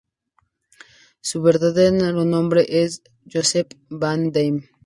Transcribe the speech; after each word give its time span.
Su 1.21 1.43
verdadero 1.43 2.25
nombre 2.25 2.65
es 2.67 3.03
Joseph 3.31 3.75
van 3.91 4.31
Damme. 4.31 4.67